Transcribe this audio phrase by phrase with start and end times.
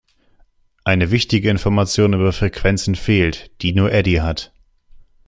[0.83, 4.51] Eine wichtige Information über Frequenzen fehlt, die nur Eddie hat.